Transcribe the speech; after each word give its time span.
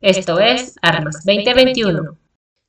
Esto 0.00 0.38
es 0.38 0.76
Armas 0.80 1.24
2021. 1.24 2.16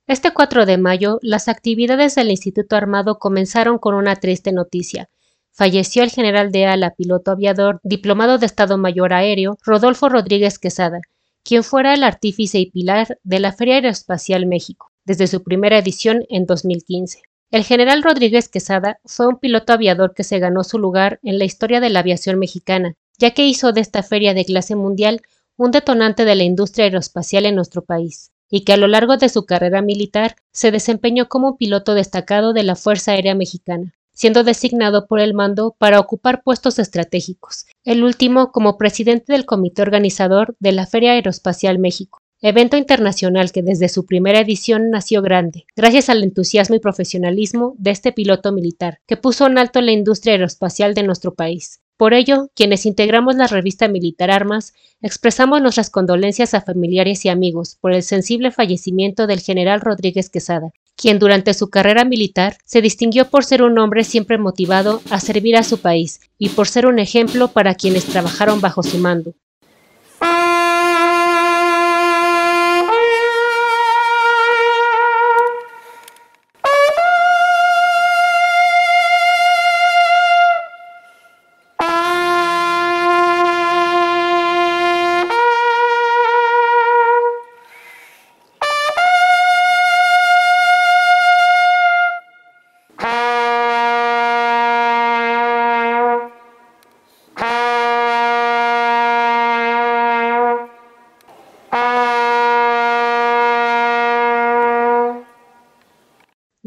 Este 0.07 0.31
4 0.33 0.65
de 0.65 0.79
mayo, 0.79 1.19
las 1.21 1.47
actividades 1.47 2.15
del 2.15 2.31
Instituto 2.31 2.75
Armado 2.75 3.19
comenzaron 3.19 3.77
con 3.77 3.93
una 3.93 4.15
triste 4.15 4.51
noticia. 4.51 5.11
Falleció 5.51 6.01
el 6.01 6.09
general 6.09 6.51
de 6.51 6.65
ala, 6.65 6.95
piloto 6.95 7.29
aviador, 7.29 7.81
diplomado 7.83 8.39
de 8.39 8.47
Estado 8.47 8.79
Mayor 8.79 9.13
Aéreo, 9.13 9.59
Rodolfo 9.63 10.09
Rodríguez 10.09 10.57
Quesada, 10.57 11.01
quien 11.43 11.63
fuera 11.63 11.93
el 11.93 12.03
artífice 12.03 12.57
y 12.57 12.71
pilar 12.71 13.19
de 13.21 13.39
la 13.39 13.53
Feria 13.53 13.75
Aeroespacial 13.75 14.47
México, 14.47 14.91
desde 15.05 15.27
su 15.27 15.43
primera 15.43 15.77
edición 15.77 16.25
en 16.29 16.47
2015. 16.47 17.21
El 17.51 17.63
general 17.63 18.01
Rodríguez 18.01 18.49
Quesada 18.49 18.99
fue 19.05 19.27
un 19.27 19.37
piloto 19.37 19.73
aviador 19.73 20.15
que 20.15 20.23
se 20.23 20.39
ganó 20.39 20.63
su 20.63 20.79
lugar 20.79 21.19
en 21.21 21.37
la 21.37 21.45
historia 21.45 21.79
de 21.79 21.91
la 21.91 21.99
aviación 21.99 22.39
mexicana, 22.39 22.95
ya 23.19 23.35
que 23.35 23.45
hizo 23.45 23.71
de 23.71 23.81
esta 23.81 24.01
feria 24.01 24.33
de 24.33 24.45
clase 24.45 24.75
mundial 24.75 25.21
un 25.59 25.71
detonante 25.71 26.23
de 26.23 26.35
la 26.35 26.43
industria 26.43 26.85
aeroespacial 26.85 27.45
en 27.45 27.55
nuestro 27.55 27.83
país, 27.83 28.31
y 28.49 28.63
que 28.63 28.71
a 28.71 28.77
lo 28.77 28.87
largo 28.87 29.17
de 29.17 29.27
su 29.27 29.45
carrera 29.45 29.81
militar 29.81 30.37
se 30.53 30.71
desempeñó 30.71 31.27
como 31.27 31.57
piloto 31.57 31.95
destacado 31.95 32.53
de 32.53 32.63
la 32.63 32.77
Fuerza 32.77 33.11
Aérea 33.11 33.35
Mexicana, 33.35 33.93
siendo 34.13 34.45
designado 34.45 35.05
por 35.05 35.19
el 35.19 35.33
mando 35.33 35.75
para 35.77 35.99
ocupar 35.99 36.43
puestos 36.43 36.79
estratégicos, 36.79 37.65
el 37.83 38.05
último 38.05 38.53
como 38.53 38.77
presidente 38.77 39.33
del 39.33 39.45
comité 39.45 39.81
organizador 39.81 40.55
de 40.59 40.71
la 40.71 40.87
Feria 40.87 41.11
Aeroespacial 41.11 41.77
México, 41.77 42.19
evento 42.41 42.77
internacional 42.77 43.51
que 43.51 43.61
desde 43.61 43.89
su 43.89 44.05
primera 44.05 44.39
edición 44.39 44.89
nació 44.89 45.21
grande, 45.21 45.65
gracias 45.75 46.07
al 46.07 46.23
entusiasmo 46.23 46.77
y 46.77 46.79
profesionalismo 46.79 47.75
de 47.77 47.91
este 47.91 48.13
piloto 48.13 48.53
militar, 48.53 48.99
que 49.07 49.17
puso 49.17 49.45
en 49.45 49.57
alto 49.57 49.81
la 49.81 49.91
industria 49.91 50.35
aeroespacial 50.35 50.93
de 50.93 51.03
nuestro 51.03 51.33
país, 51.33 51.81
por 51.99 52.13
ello, 52.13 52.49
quienes 52.55 52.85
integramos 52.85 53.35
la 53.35 53.47
revista 53.47 53.89
Militar 53.89 54.31
Armas, 54.31 54.71
expresamos 55.01 55.61
nuestras 55.61 55.89
condolencias 55.89 56.53
a 56.53 56.61
familiares 56.61 57.25
y 57.25 57.29
amigos 57.29 57.77
por 57.81 57.91
el 57.91 58.03
sensible 58.03 58.51
fallecimiento 58.51 59.27
del 59.27 59.41
general 59.41 59.81
Rodríguez 59.81 60.29
Quesada, 60.29 60.71
quien 60.95 61.19
durante 61.19 61.53
su 61.53 61.69
carrera 61.69 62.05
militar 62.05 62.55
se 62.63 62.81
distinguió 62.81 63.29
por 63.29 63.43
ser 63.43 63.63
un 63.63 63.77
hombre 63.77 64.05
siempre 64.05 64.37
motivado 64.37 65.01
a 65.09 65.19
servir 65.19 65.57
a 65.57 65.63
su 65.63 65.79
país 65.79 66.21
y 66.37 66.47
por 66.47 66.69
ser 66.69 66.85
un 66.85 66.99
ejemplo 66.99 67.49
para 67.49 67.75
quienes 67.75 68.05
trabajaron 68.05 68.61
bajo 68.61 68.81
su 68.81 68.97
mando. 68.97 69.33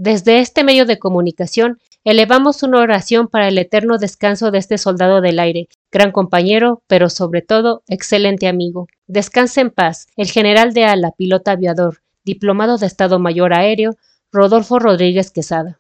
Desde 0.05 0.41
este 0.41 0.65
medio 0.65 0.85
de 0.85 0.99
comunicación 0.99 1.79
elevamos 2.03 2.65
una 2.65 2.81
oración 2.81 3.29
para 3.29 3.47
el 3.47 3.57
eterno 3.57 3.99
descanso 3.99 4.51
de 4.51 4.59
este 4.59 4.77
soldado 4.77 5.21
del 5.21 5.39
aire, 5.39 5.69
gran 5.93 6.11
compañero, 6.11 6.83
pero 6.89 7.09
sobre 7.09 7.41
todo 7.41 7.85
excelente 7.87 8.49
amigo. 8.49 8.89
Descanse 9.07 9.61
en 9.61 9.71
paz, 9.71 10.09
el 10.17 10.29
general 10.29 10.75
de 10.75 10.87
ala, 10.87 11.13
piloto 11.13 11.53
aviador, 11.53 12.03
diplomado 12.25 12.79
de 12.79 12.87
Estado 12.87 13.21
Mayor 13.21 13.55
Aéreo, 13.55 13.95
Rodolfo 14.33 14.81
Rodríguez 14.81 15.31
Quesada. 15.31 15.79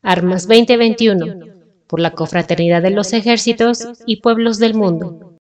Armas 0.00 0.46
2021, 0.46 1.38
por 1.88 1.98
la 1.98 2.12
Confraternidad 2.12 2.82
de 2.82 2.90
los 2.90 3.12
Ejércitos 3.12 3.80
y 4.06 4.18
Pueblos 4.18 4.60
del 4.60 4.74
Mundo. 4.74 5.28